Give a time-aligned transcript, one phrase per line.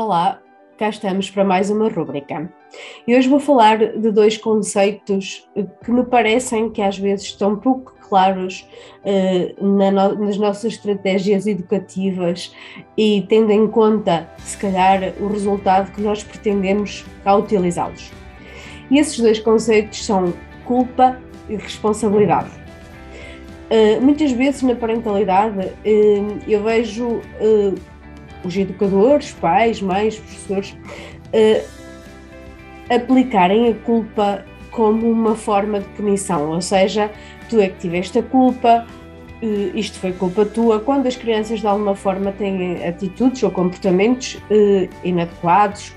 [0.00, 0.40] Olá,
[0.78, 2.50] cá estamos para mais uma rúbrica.
[3.06, 5.46] E hoje vou falar de dois conceitos
[5.84, 8.66] que me parecem que às vezes estão pouco claros
[9.04, 12.56] uh, na no, nas nossas estratégias educativas
[12.96, 18.10] e tendo em conta, se calhar, o resultado que nós pretendemos ao utilizá-los.
[18.90, 20.32] E esses dois conceitos são
[20.64, 22.48] culpa e responsabilidade.
[23.70, 27.20] Uh, muitas vezes na parentalidade uh, eu vejo
[28.44, 30.76] os educadores, pais, mães, professores,
[31.34, 37.10] uh, aplicarem a culpa como uma forma de punição, ou seja,
[37.48, 38.86] tu é que tiveste a culpa,
[39.42, 40.80] uh, isto foi culpa tua.
[40.80, 45.92] Quando as crianças de alguma forma têm atitudes ou comportamentos uh, inadequados,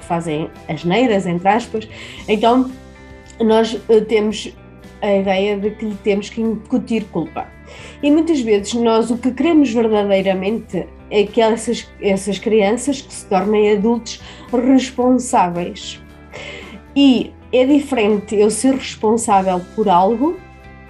[0.00, 1.88] fazem asneiras, entre aspas,
[2.26, 2.70] então
[3.40, 4.54] nós temos
[5.02, 7.46] a ideia de que lhe temos que incutir culpa.
[8.02, 13.26] E muitas vezes nós o que queremos verdadeiramente é que essas, essas crianças que se
[13.26, 14.20] tornem adultos
[14.52, 16.00] responsáveis.
[16.94, 20.38] E é diferente eu ser responsável por algo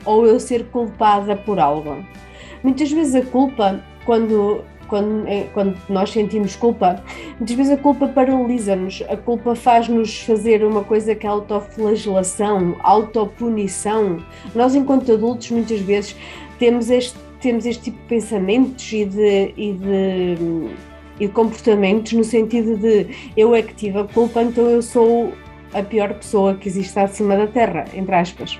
[0.05, 2.05] ou eu ser culpada por algo.
[2.63, 7.03] Muitas vezes a culpa, quando, quando, é, quando nós sentimos culpa,
[7.39, 14.19] muitas vezes a culpa paralisa-nos, a culpa faz-nos fazer uma coisa que é autoflagelação, autopunição.
[14.55, 16.15] Nós, enquanto adultos, muitas vezes
[16.59, 20.71] temos este temos este tipo de pensamentos e de, e de,
[21.19, 25.33] e de comportamentos no sentido de eu é que tive a culpa, então eu sou
[25.73, 28.59] a pior pessoa que existe acima da Terra, entre aspas.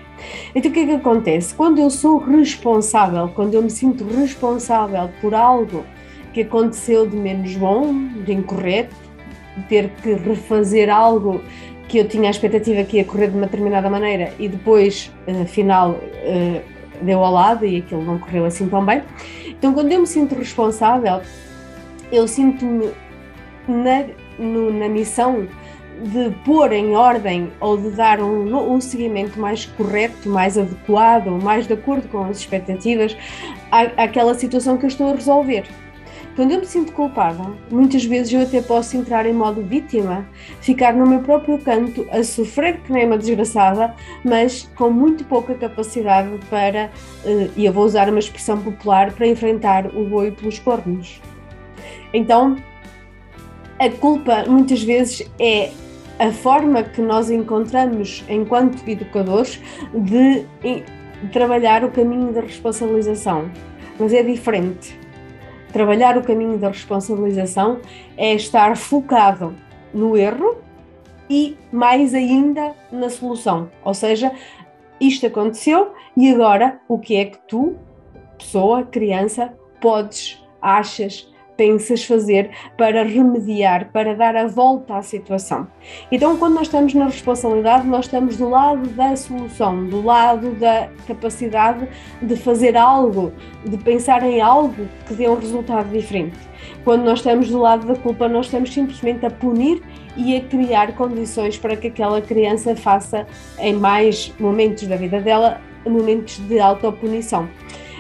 [0.55, 1.55] Então o que é que acontece?
[1.55, 5.85] Quando eu sou responsável, quando eu me sinto responsável por algo
[6.33, 7.93] que aconteceu de menos bom,
[8.25, 8.95] de incorreto,
[9.57, 11.43] de ter que refazer algo
[11.89, 15.43] que eu tinha a expectativa que ia correr de uma determinada maneira e depois, eh,
[15.43, 19.03] afinal, uh, deu ao lado e aquilo não correu assim tão bem.
[19.47, 21.21] Então, quando eu me sinto responsável,
[22.11, 22.91] eu sinto-me
[23.69, 24.05] na,
[24.79, 25.47] na missão
[26.03, 31.67] de pôr em ordem ou de dar um, um seguimento mais correto, mais adequado, mais
[31.67, 33.17] de acordo com as expectativas
[33.71, 35.65] à, àquela situação que eu estou a resolver.
[36.37, 40.27] Quando eu me sinto culpada, muitas vezes eu até posso entrar em modo vítima,
[40.61, 45.55] ficar no meu próprio canto a sofrer que nem uma desgraçada, mas com muito pouca
[45.55, 46.91] capacidade para,
[47.25, 51.21] eh, e eu vou usar uma expressão popular, para enfrentar o boi pelos cornos.
[52.15, 52.57] Então,
[53.79, 55.73] a culpa muitas vezes é
[56.19, 59.61] a forma que nós encontramos enquanto educadores
[59.93, 60.47] de
[61.33, 63.51] trabalhar o caminho da responsabilização,
[63.99, 65.01] mas é diferente
[65.73, 67.81] trabalhar o caminho da responsabilização
[68.17, 69.55] é estar focado
[69.93, 70.59] no erro
[71.29, 73.71] e mais ainda na solução.
[73.85, 74.33] Ou seja,
[75.01, 77.77] isto aconteceu e agora o que é que tu,
[78.37, 85.69] pessoa, criança, podes, achas, pensas fazer para remediar, para dar a volta à situação.
[86.11, 90.89] Então, quando nós estamos na responsabilidade, nós estamos do lado da solução, do lado da
[91.07, 91.87] capacidade
[92.23, 93.31] de fazer algo,
[93.63, 96.39] de pensar em algo que dê um resultado diferente.
[96.83, 99.83] Quando nós estamos do lado da culpa, nós estamos simplesmente a punir
[100.17, 103.27] e a criar condições para que aquela criança faça,
[103.59, 107.47] em mais momentos da vida dela, momentos de autopunição.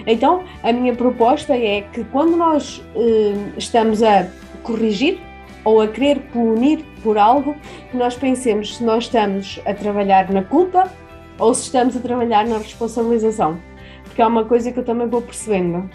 [0.06, 4.28] Então, a minha proposta é que quando nós eh, estamos a
[4.62, 5.18] corrigir
[5.64, 7.54] ou a querer punir por algo,
[7.90, 10.90] que nós pensemos se nós estamos a trabalhar na culpa
[11.38, 13.58] ou se estamos a trabalhar na responsabilização.
[14.04, 15.88] Porque é uma coisa que eu também vou percebendo.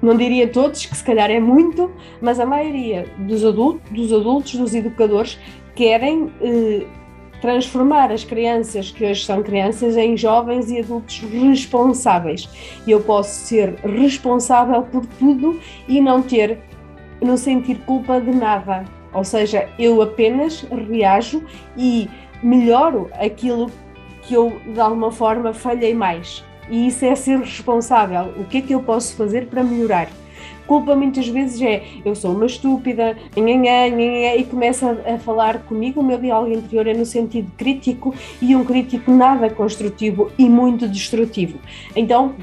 [0.00, 1.90] Não diria todos, que se calhar é muito,
[2.20, 5.38] mas a maioria dos adultos, dos, adultos, dos educadores,
[5.74, 6.86] querem eh,
[7.44, 12.48] transformar as crianças que hoje são crianças em jovens e adultos responsáveis.
[12.88, 16.58] Eu posso ser responsável por tudo e não ter,
[17.20, 18.86] não sentir culpa de nada.
[19.12, 21.44] Ou seja, eu apenas reajo
[21.76, 22.08] e
[22.42, 23.70] melhoro aquilo
[24.22, 26.42] que eu de alguma forma falhei mais.
[26.70, 28.32] E isso é ser responsável.
[28.38, 30.08] O que é que eu posso fazer para melhorar?
[30.66, 36.00] Culpa muitas vezes é eu sou uma estúpida, nhanhã, nhanhã, e começa a, falar comigo.
[36.00, 40.88] O meu diálogo interior é no sentido crítico e um crítico nada construtivo e muito
[40.88, 41.58] destrutivo.
[41.94, 42.34] Então,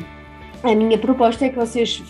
[0.63, 2.03] a minha proposta é que vocês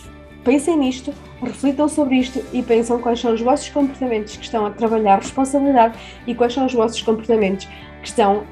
[0.43, 4.71] pensem nisto, reflitam sobre isto e pensam quais são os vossos comportamentos que estão a
[4.71, 5.97] trabalhar responsabilidade
[6.27, 7.67] e quais são os vossos comportamentos
[8.01, 8.43] que estão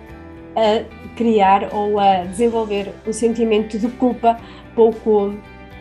[0.56, 0.84] a
[1.16, 4.40] criar ou a desenvolver um sentimento de culpa
[4.76, 5.34] pouco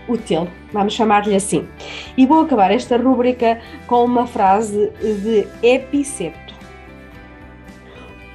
[0.08, 1.68] útil, vamos chamar-lhe assim.
[2.16, 6.54] E vou acabar esta rúbrica com uma frase de Epiceto.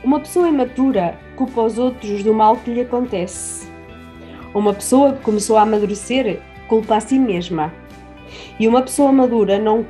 [0.03, 3.67] Uma pessoa imatura culpa os outros do mal que lhe acontece.
[4.53, 7.73] Uma pessoa que começou a amadurecer culpa a si mesma.
[8.59, 9.85] E uma pessoa madura não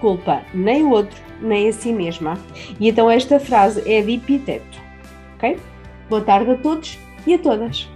[0.00, 2.38] culpa nem o outro, nem a si mesma.
[2.78, 4.80] E então esta frase é de Epiteto.
[5.36, 5.58] Ok?
[6.08, 7.95] Boa tarde a todos e a todas.